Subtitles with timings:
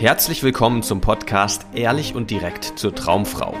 [0.00, 3.52] Herzlich willkommen zum Podcast Ehrlich und direkt zur Traumfrau.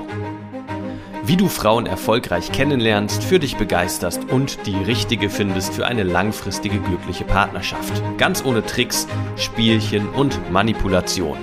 [1.24, 6.78] Wie du Frauen erfolgreich kennenlernst, für dich begeisterst und die richtige findest für eine langfristige
[6.78, 8.00] glückliche Partnerschaft.
[8.18, 11.38] Ganz ohne Tricks, Spielchen und Manipulation.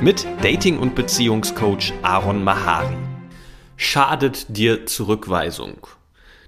[0.00, 2.96] Mit Dating- und Beziehungscoach Aaron Mahari.
[3.76, 5.86] Schadet dir Zurückweisung?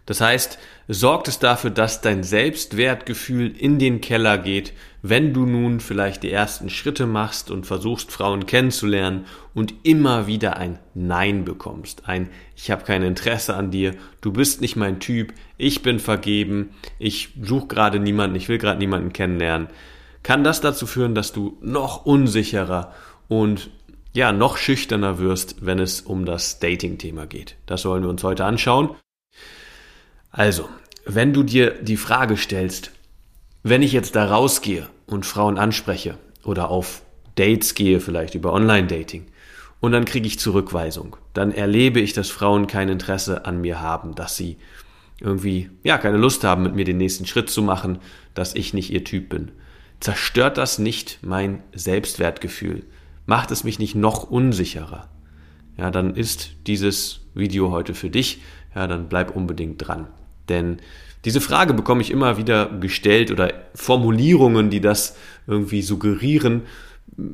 [0.07, 0.59] Das heißt,
[0.93, 4.73] sorgt es dafür, dass dein Selbstwertgefühl in den Keller geht,
[5.03, 10.57] wenn du nun vielleicht die ersten Schritte machst und versuchst, Frauen kennenzulernen und immer wieder
[10.57, 12.09] ein Nein bekommst.
[12.09, 16.71] Ein Ich habe kein Interesse an dir, du bist nicht mein Typ, ich bin vergeben,
[16.99, 19.69] ich suche gerade niemanden, ich will gerade niemanden kennenlernen.
[20.25, 22.93] Kann das dazu führen, dass du noch unsicherer
[23.29, 23.71] und
[24.13, 27.55] ja, noch schüchterner wirst, wenn es um das Dating-Thema geht.
[27.67, 28.91] Das wollen wir uns heute anschauen.
[30.31, 30.69] Also,
[31.05, 32.93] wenn du dir die Frage stellst,
[33.63, 37.03] wenn ich jetzt da rausgehe und Frauen anspreche oder auf
[37.35, 39.27] Dates gehe, vielleicht über Online-Dating,
[39.81, 44.15] und dann kriege ich Zurückweisung, dann erlebe ich, dass Frauen kein Interesse an mir haben,
[44.15, 44.59] dass sie
[45.21, 47.99] irgendwie, ja, keine Lust haben, mit mir den nächsten Schritt zu machen,
[48.35, 49.53] dass ich nicht ihr Typ bin.
[50.01, 52.85] Zerstört das nicht mein Selbstwertgefühl?
[53.27, 55.09] Macht es mich nicht noch unsicherer?
[55.77, 58.41] Ja, dann ist dieses Video heute für dich.
[58.75, 60.07] Ja, dann bleib unbedingt dran.
[60.49, 60.79] Denn
[61.25, 66.63] diese Frage bekomme ich immer wieder gestellt oder Formulierungen, die das irgendwie suggerieren,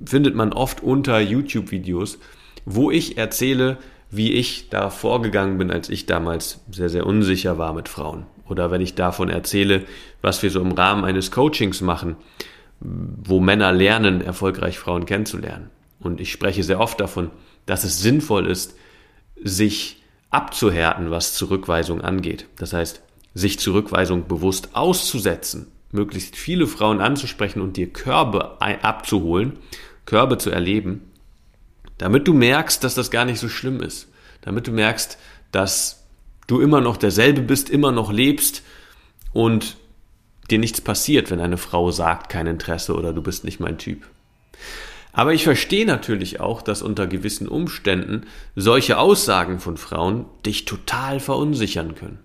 [0.04, 2.18] findet man oft unter YouTube-Videos,
[2.64, 3.78] wo ich erzähle,
[4.10, 8.26] wie ich da vorgegangen bin, als ich damals sehr, sehr unsicher war mit Frauen.
[8.48, 9.84] Oder wenn ich davon erzähle,
[10.22, 12.16] was wir so im Rahmen eines Coachings machen,
[12.80, 15.70] wo Männer lernen, erfolgreich Frauen kennenzulernen.
[15.98, 17.30] Und ich spreche sehr oft davon,
[17.66, 18.76] dass es sinnvoll ist,
[19.42, 22.46] sich abzuhärten, was Zurückweisung angeht.
[22.56, 23.02] Das heißt,
[23.34, 29.58] sich Zurückweisung bewusst auszusetzen, möglichst viele Frauen anzusprechen und dir Körbe abzuholen,
[30.04, 31.12] Körbe zu erleben,
[31.98, 34.08] damit du merkst, dass das gar nicht so schlimm ist.
[34.42, 35.18] Damit du merkst,
[35.52, 36.04] dass
[36.46, 38.62] du immer noch derselbe bist, immer noch lebst
[39.32, 39.76] und
[40.50, 44.06] dir nichts passiert, wenn eine Frau sagt, kein Interesse oder du bist nicht mein Typ.
[45.16, 51.20] Aber ich verstehe natürlich auch, dass unter gewissen Umständen solche Aussagen von Frauen dich total
[51.20, 52.18] verunsichern können.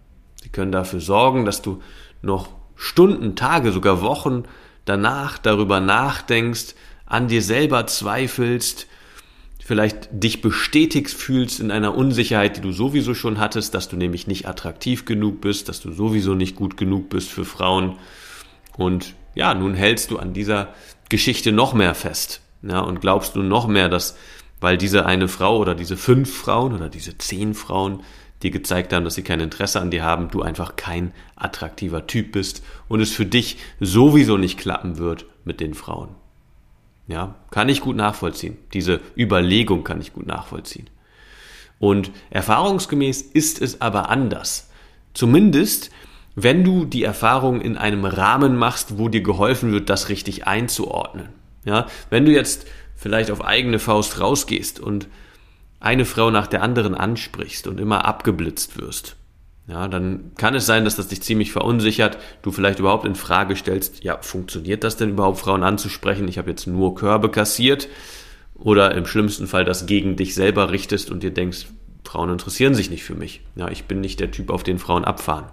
[0.43, 1.81] Sie können dafür sorgen, dass du
[2.21, 4.43] noch Stunden, Tage, sogar Wochen
[4.83, 6.75] danach darüber nachdenkst,
[7.05, 8.87] an dir selber zweifelst,
[9.63, 14.27] vielleicht dich bestätigt fühlst in einer Unsicherheit, die du sowieso schon hattest, dass du nämlich
[14.27, 17.99] nicht attraktiv genug bist, dass du sowieso nicht gut genug bist für Frauen.
[18.75, 20.73] Und ja, nun hältst du an dieser
[21.07, 22.40] Geschichte noch mehr fest.
[22.63, 24.17] Ja, und glaubst du noch mehr, dass,
[24.59, 28.03] weil diese eine Frau oder diese fünf Frauen oder diese zehn Frauen
[28.43, 32.31] dir gezeigt haben, dass sie kein Interesse an dir haben, du einfach kein attraktiver Typ
[32.31, 36.09] bist und es für dich sowieso nicht klappen wird mit den Frauen.
[37.07, 38.57] Ja, kann ich gut nachvollziehen.
[38.73, 40.89] Diese Überlegung kann ich gut nachvollziehen.
[41.79, 44.69] Und erfahrungsgemäß ist es aber anders.
[45.13, 45.89] Zumindest,
[46.35, 51.29] wenn du die Erfahrung in einem Rahmen machst, wo dir geholfen wird, das richtig einzuordnen.
[51.65, 55.07] Ja, wenn du jetzt vielleicht auf eigene Faust rausgehst und
[55.79, 59.15] eine Frau nach der anderen ansprichst und immer abgeblitzt wirst,
[59.67, 63.55] ja, dann kann es sein, dass das dich ziemlich verunsichert, du vielleicht überhaupt in Frage
[63.55, 66.27] stellst, ja, funktioniert das denn überhaupt, Frauen anzusprechen?
[66.27, 67.87] Ich habe jetzt nur Körbe kassiert
[68.55, 71.67] oder im schlimmsten Fall das gegen dich selber richtest und dir denkst,
[72.03, 73.41] Frauen interessieren sich nicht für mich.
[73.55, 75.45] Ja, ich bin nicht der Typ, auf den Frauen abfahren.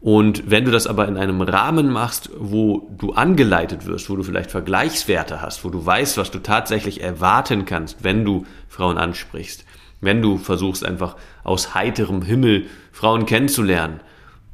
[0.00, 4.22] Und wenn du das aber in einem Rahmen machst, wo du angeleitet wirst, wo du
[4.22, 9.64] vielleicht Vergleichswerte hast, wo du weißt, was du tatsächlich erwarten kannst, wenn du Frauen ansprichst,
[10.00, 14.00] wenn du versuchst einfach aus heiterem Himmel Frauen kennenzulernen,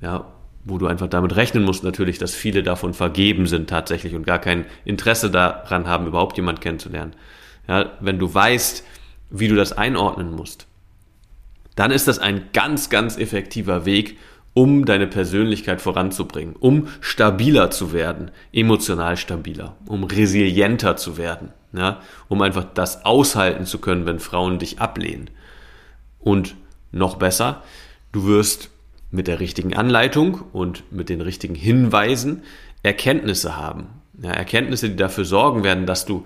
[0.00, 0.24] ja,
[0.64, 4.38] wo du einfach damit rechnen musst natürlich, dass viele davon vergeben sind tatsächlich und gar
[4.38, 7.14] kein Interesse daran haben, überhaupt jemand kennenzulernen.
[7.68, 8.82] Ja, wenn du weißt,
[9.30, 10.66] wie du das einordnen musst,
[11.76, 14.16] dann ist das ein ganz, ganz effektiver Weg,
[14.54, 22.00] um deine Persönlichkeit voranzubringen, um stabiler zu werden, emotional stabiler, um resilienter zu werden, ja,
[22.28, 25.28] um einfach das aushalten zu können, wenn Frauen dich ablehnen.
[26.20, 26.54] Und
[26.92, 27.62] noch besser,
[28.12, 28.70] du wirst
[29.10, 32.42] mit der richtigen Anleitung und mit den richtigen Hinweisen
[32.82, 33.86] Erkenntnisse haben.
[34.22, 36.24] Ja, Erkenntnisse, die dafür sorgen werden, dass du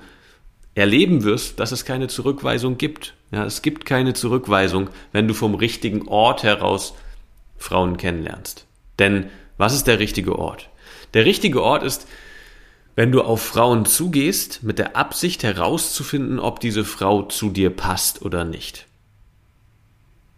[0.74, 3.14] erleben wirst, dass es keine Zurückweisung gibt.
[3.30, 6.94] Ja, es gibt keine Zurückweisung, wenn du vom richtigen Ort heraus
[7.58, 8.66] Frauen kennenlernst.
[8.98, 9.26] Denn
[9.58, 10.70] was ist der richtige Ort?
[11.14, 12.06] Der richtige Ort ist,
[12.94, 18.22] wenn du auf Frauen zugehst, mit der Absicht herauszufinden, ob diese Frau zu dir passt
[18.22, 18.86] oder nicht.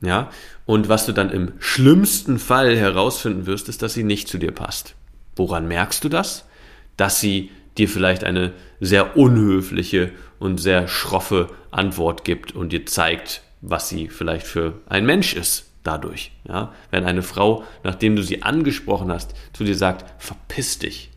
[0.02, 0.30] Ja,
[0.66, 4.52] und was du dann im schlimmsten Fall herausfinden wirst, ist, dass sie nicht zu dir
[4.52, 4.94] passt.
[5.36, 6.46] Woran merkst du das?
[6.96, 13.42] Dass sie dir vielleicht eine sehr unhöfliche und sehr schroffe Antwort gibt und dir zeigt,
[13.60, 16.32] was sie vielleicht für ein Mensch ist dadurch.
[16.46, 16.72] Ja?
[16.90, 21.10] Wenn eine Frau, nachdem du sie angesprochen hast, zu dir sagt, verpiss dich,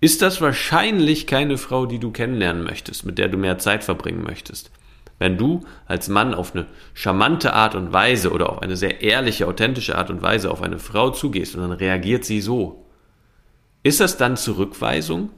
[0.00, 4.22] ist das wahrscheinlich keine Frau, die du kennenlernen möchtest, mit der du mehr Zeit verbringen
[4.22, 4.70] möchtest.
[5.18, 9.46] Wenn du als Mann auf eine charmante Art und Weise oder auf eine sehr ehrliche,
[9.46, 12.86] authentische Art und Weise auf eine Frau zugehst und dann reagiert sie so,
[13.82, 15.30] ist das dann Zurückweisung?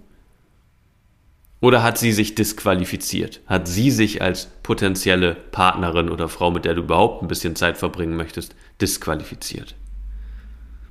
[1.63, 3.41] Oder hat sie sich disqualifiziert?
[3.47, 7.79] Hat sie sich als potenzielle Partnerin oder Frau, mit der du überhaupt ein bisschen Zeit
[7.79, 9.77] verbringen möchtest, disqualifiziert?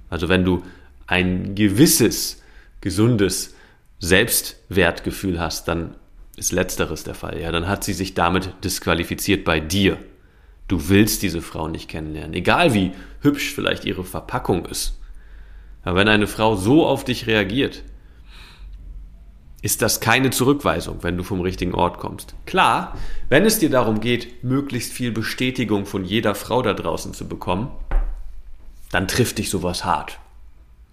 [0.10, 0.64] Also wenn du
[1.08, 2.42] ein gewisses,
[2.80, 3.54] gesundes
[4.00, 5.96] Selbstwertgefühl hast, dann
[6.38, 7.42] ist letzteres der Fall.
[7.42, 9.98] Ja, dann hat sie sich damit disqualifiziert bei dir.
[10.70, 14.98] Du willst diese Frau nicht kennenlernen, egal wie hübsch vielleicht ihre Verpackung ist.
[15.84, 17.84] Aber wenn eine Frau so auf dich reagiert,
[19.62, 22.34] ist das keine Zurückweisung, wenn du vom richtigen Ort kommst.
[22.46, 22.98] Klar,
[23.30, 27.72] wenn es dir darum geht, möglichst viel Bestätigung von jeder Frau da draußen zu bekommen,
[28.92, 30.20] dann trifft dich sowas hart,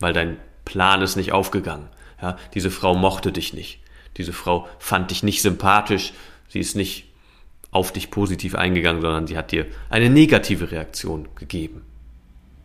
[0.01, 1.89] weil dein Plan ist nicht aufgegangen.
[2.21, 3.81] Ja, diese Frau mochte dich nicht.
[4.17, 6.13] Diese Frau fand dich nicht sympathisch.
[6.49, 7.07] Sie ist nicht
[7.71, 11.83] auf dich positiv eingegangen, sondern sie hat dir eine negative Reaktion gegeben.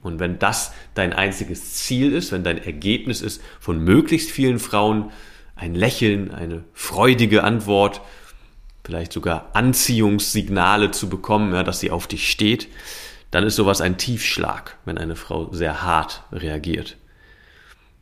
[0.01, 5.11] Und wenn das dein einziges Ziel ist, wenn dein Ergebnis ist, von möglichst vielen Frauen
[5.63, 8.01] ein Lächeln, eine freudige Antwort,
[8.83, 12.67] vielleicht sogar Anziehungssignale zu bekommen, ja, dass sie auf dich steht,
[13.31, 16.97] dann ist sowas ein Tiefschlag, wenn eine Frau sehr hart reagiert.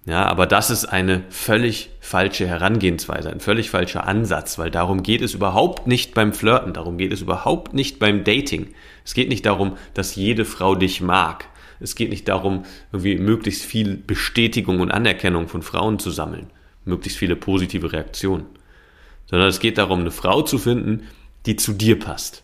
[0.06, 5.22] Ja, aber das ist eine völlig falsche Herangehensweise, ein völlig falscher Ansatz, weil darum geht
[5.22, 8.74] es überhaupt nicht beim Flirten, darum geht es überhaupt nicht beim Dating.
[9.06, 11.46] Es geht nicht darum, dass jede Frau dich mag.
[11.80, 16.48] Es geht nicht darum, irgendwie möglichst viel Bestätigung und Anerkennung von Frauen zu sammeln,
[16.86, 18.46] möglichst viele positive Reaktionen,
[19.30, 21.08] sondern es geht darum, eine Frau zu finden,
[21.46, 22.44] die zu dir passt,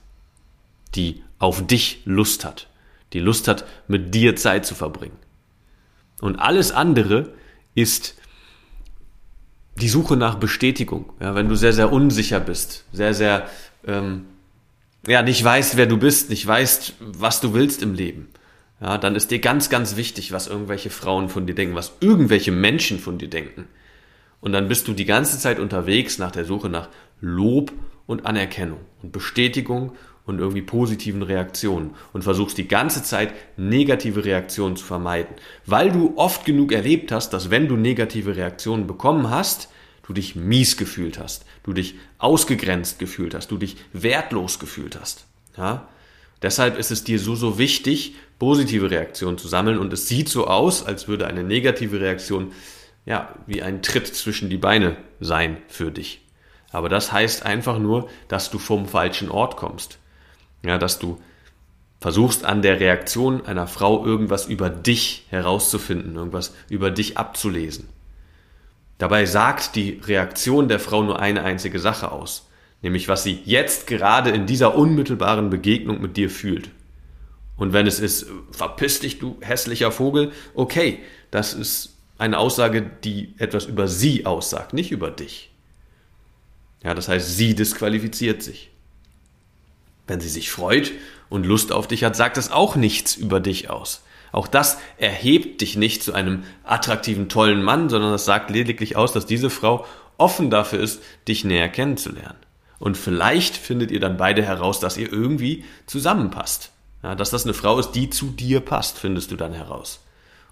[0.95, 2.67] die auf dich Lust hat,
[3.13, 5.17] die Lust hat, mit dir Zeit zu verbringen.
[6.21, 7.33] Und alles andere
[7.75, 8.15] ist
[9.75, 11.13] die Suche nach Bestätigung.
[11.19, 13.47] Ja, wenn du sehr, sehr unsicher bist, sehr, sehr,
[13.85, 14.25] ähm,
[15.05, 18.29] ja, nicht weißt, wer du bist, nicht weißt, was du willst im Leben,
[18.81, 22.51] ja, dann ist dir ganz, ganz wichtig, was irgendwelche Frauen von dir denken, was irgendwelche
[22.51, 23.67] Menschen von dir denken.
[24.39, 26.89] Und dann bist du die ganze Zeit unterwegs nach der Suche nach
[27.19, 27.71] Lob
[28.05, 29.93] und Anerkennung und Bestätigung
[30.25, 35.35] und irgendwie positiven Reaktionen und versuchst die ganze Zeit negative Reaktionen zu vermeiden,
[35.65, 39.69] weil du oft genug erlebt hast, dass wenn du negative Reaktionen bekommen hast,
[40.05, 45.25] du dich mies gefühlt hast, du dich ausgegrenzt gefühlt hast, du dich wertlos gefühlt hast.
[45.57, 45.87] Ja?
[46.41, 50.47] Deshalb ist es dir so, so wichtig, positive Reaktionen zu sammeln und es sieht so
[50.47, 52.51] aus, als würde eine negative Reaktion
[53.07, 56.21] ja, wie ein Tritt zwischen die Beine sein für dich.
[56.71, 59.97] Aber das heißt einfach nur, dass du vom falschen Ort kommst.
[60.61, 61.19] Ja, dass du
[62.01, 67.87] versuchst an der Reaktion einer Frau irgendwas über dich herauszufinden, irgendwas über dich abzulesen.
[68.97, 72.49] Dabei sagt die Reaktion der Frau nur eine einzige Sache aus,
[72.81, 76.71] nämlich was sie jetzt gerade in dieser unmittelbaren Begegnung mit dir fühlt.
[77.55, 80.99] Und wenn es ist, verpiss dich, du hässlicher Vogel, okay,
[81.31, 85.51] das ist eine Aussage, die etwas über sie aussagt, nicht über dich.
[86.83, 88.71] Ja, das heißt, sie disqualifiziert sich.
[90.07, 90.91] Wenn sie sich freut
[91.29, 94.03] und Lust auf dich hat, sagt das auch nichts über dich aus.
[94.31, 99.11] Auch das erhebt dich nicht zu einem attraktiven, tollen Mann, sondern das sagt lediglich aus,
[99.11, 99.85] dass diese Frau
[100.17, 102.37] offen dafür ist, dich näher kennenzulernen.
[102.79, 106.71] Und vielleicht findet ihr dann beide heraus, dass ihr irgendwie zusammenpasst.
[107.03, 110.01] Ja, dass das eine Frau ist, die zu dir passt, findest du dann heraus.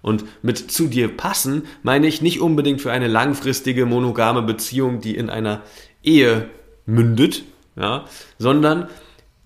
[0.06, 5.16] Und mit zu dir passen meine ich nicht unbedingt für eine langfristige monogame Beziehung, die
[5.16, 5.62] in einer
[6.00, 6.48] Ehe
[6.84, 7.42] mündet,
[7.74, 8.04] ja,
[8.38, 8.88] sondern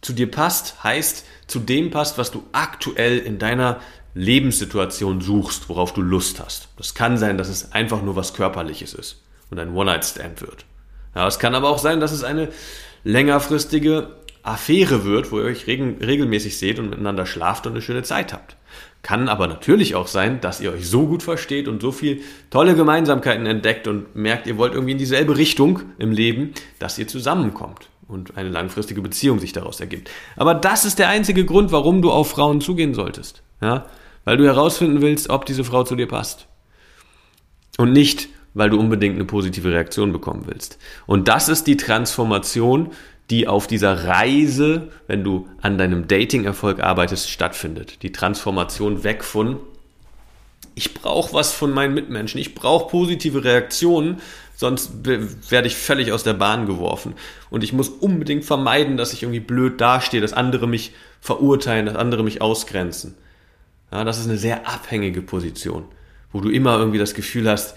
[0.02, 3.80] zu dir passt, heißt zu dem passt, was du aktuell in deiner
[4.12, 6.68] Lebenssituation suchst, worauf du Lust hast.
[6.76, 10.66] Das kann sein, dass es einfach nur was Körperliches ist und ein One-Night-Stand wird.
[11.14, 12.50] Ja, es kann aber auch sein, dass es eine
[13.02, 18.34] längerfristige Affäre wird, wo ihr euch regelmäßig seht und miteinander schlaft und eine schöne Zeit
[18.34, 18.56] habt.
[19.02, 22.74] Kann aber natürlich auch sein, dass ihr euch so gut versteht und so viel tolle
[22.74, 27.88] Gemeinsamkeiten entdeckt und merkt, ihr wollt irgendwie in dieselbe Richtung im Leben, dass ihr zusammenkommt
[28.08, 30.10] und eine langfristige Beziehung sich daraus ergibt.
[30.36, 33.42] Aber das ist der einzige Grund, warum du auf Frauen zugehen solltest.
[33.62, 33.86] Ja?
[34.24, 36.46] Weil du herausfinden willst, ob diese Frau zu dir passt.
[37.78, 40.78] Und nicht, weil du unbedingt eine positive Reaktion bekommen willst.
[41.06, 42.90] Und das ist die Transformation,
[43.30, 48.02] die auf dieser Reise, wenn du an deinem Dating-Erfolg arbeitest, stattfindet.
[48.02, 49.58] Die Transformation weg von
[50.74, 52.40] Ich brauche was von meinen Mitmenschen.
[52.40, 54.20] Ich brauche positive Reaktionen,
[54.56, 57.14] sonst werde ich völlig aus der Bahn geworfen.
[57.50, 61.96] Und ich muss unbedingt vermeiden, dass ich irgendwie blöd dastehe, dass andere mich verurteilen, dass
[61.96, 63.14] andere mich ausgrenzen.
[63.92, 65.84] Ja, das ist eine sehr abhängige Position,
[66.32, 67.76] wo du immer irgendwie das Gefühl hast,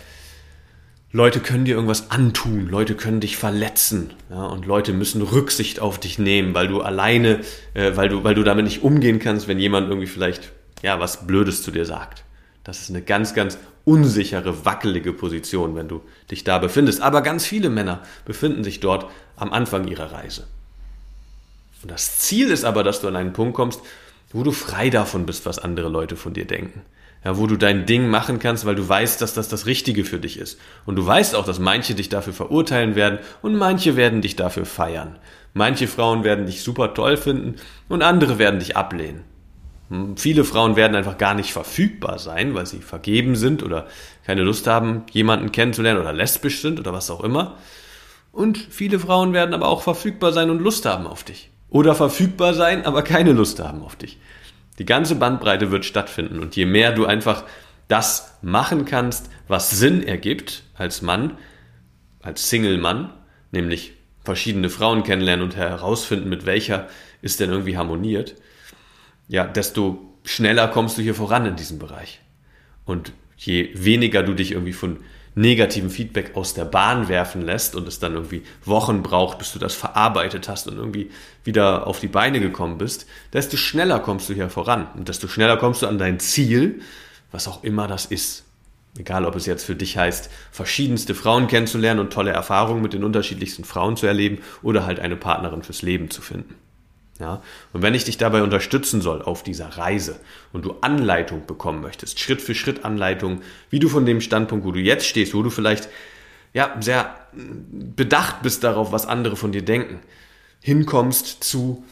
[1.15, 6.00] Leute können dir irgendwas antun, Leute können dich verletzen, ja, und Leute müssen Rücksicht auf
[6.00, 7.41] dich nehmen, weil du alleine,
[7.75, 10.51] äh, weil du, weil du damit nicht umgehen kannst, wenn jemand irgendwie vielleicht,
[10.82, 12.24] ja, was Blödes zu dir sagt.
[12.63, 16.01] Das ist eine ganz, ganz unsichere, wackelige Position, wenn du
[16.32, 17.01] dich da befindest.
[17.01, 19.05] Aber ganz viele Männer befinden sich dort
[19.36, 20.48] am Anfang ihrer Reise.
[21.84, 23.82] Und das Ziel ist aber, dass du an einen Punkt kommst,
[24.32, 26.82] wo du frei davon bist, was andere Leute von dir denken
[27.24, 30.20] ja, wo du dein Ding machen kannst, weil du weißt, dass das das Richtige für
[30.20, 30.60] dich ist.
[30.86, 34.65] Und du weißt auch, dass manche dich dafür verurteilen werden und manche werden dich dafür
[34.65, 35.18] feiern.
[35.53, 37.56] Manche Frauen werden dich super toll finden
[37.88, 39.24] und andere werden dich ablehnen.
[39.89, 43.88] Hm, viele Frauen werden einfach gar nicht verfügbar sein, weil sie vergeben sind oder
[44.25, 47.58] keine Lust haben, jemanden kennenzulernen oder lesbisch sind oder was auch immer.
[48.32, 51.51] Und viele Frauen werden aber auch verfügbar sein und Lust haben auf dich.
[51.70, 54.18] Oder verfügbar sein, aber keine Lust haben auf dich.
[54.80, 57.44] Die ganze Bandbreite wird stattfinden und je mehr du einfach
[57.88, 61.38] das machen kannst, was Sinn ergibt als Mann,
[62.22, 63.13] als Single-Mann,
[63.51, 66.88] nämlich verschiedene Frauen kennenlernen und herausfinden, mit welcher
[67.22, 68.36] ist denn irgendwie harmoniert,
[69.27, 72.22] ja, desto schneller kommst du hier voran in diesem Bereich.
[72.86, 75.00] Und je weniger du dich irgendwie von
[75.35, 79.59] negativen Feedback aus der Bahn werfen lässt und es dann irgendwie Wochen braucht, bis du
[79.59, 81.09] das verarbeitet hast und irgendwie
[81.43, 85.57] wieder auf die Beine gekommen bist, desto schneller kommst du hier voran und desto schneller
[85.57, 86.81] kommst du an dein Ziel,
[87.31, 88.43] was auch immer das ist.
[88.97, 93.03] Egal, ob es jetzt für dich heißt, verschiedenste Frauen kennenzulernen und tolle Erfahrungen mit den
[93.03, 96.55] unterschiedlichsten Frauen zu erleben oder halt eine Partnerin fürs Leben zu finden.
[97.20, 97.41] Ja?
[97.72, 100.20] Und wenn ich dich dabei unterstützen soll auf dieser Reise
[100.51, 104.72] und du Anleitung bekommen möchtest, Schritt für Schritt Anleitung, wie du von dem Standpunkt, wo
[104.72, 105.89] du jetzt stehst, wo du vielleicht
[106.53, 110.00] ja, sehr bedacht bist darauf, was andere von dir denken,
[110.62, 111.84] hinkommst zu,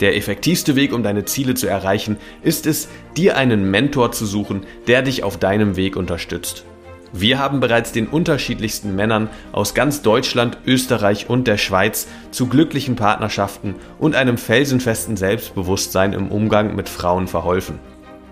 [0.00, 4.64] Der effektivste Weg, um deine Ziele zu erreichen, ist es, dir einen Mentor zu suchen,
[4.86, 6.64] der dich auf deinem Weg unterstützt.
[7.12, 12.96] Wir haben bereits den unterschiedlichsten Männern aus ganz Deutschland, Österreich und der Schweiz zu glücklichen
[12.96, 17.78] Partnerschaften und einem felsenfesten Selbstbewusstsein im Umgang mit Frauen verholfen.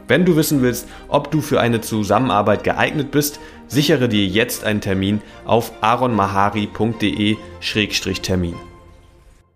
[0.09, 4.83] Wenn du wissen willst, ob du für eine Zusammenarbeit geeignet bist, sichere dir jetzt einen
[4.83, 8.55] Termin auf aronmahari.de-termin.